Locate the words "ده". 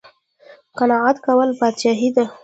2.15-2.25